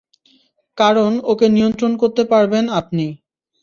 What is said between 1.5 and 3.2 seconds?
নিয়ন্ত্রণ করতে পারবেন আপনি।